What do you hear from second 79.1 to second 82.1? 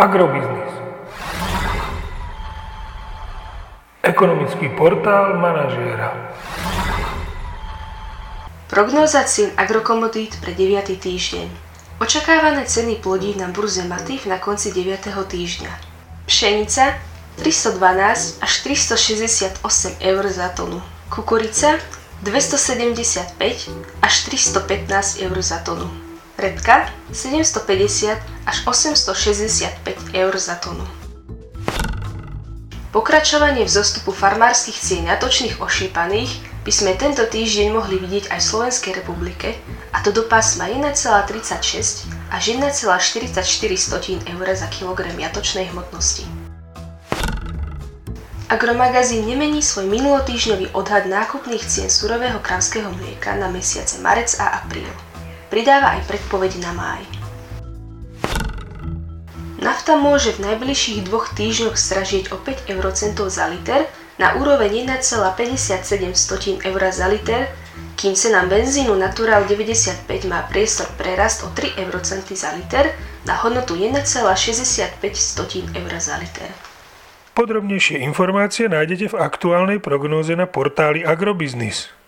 v aktuálnej prognóze na portáli Agrobiznis.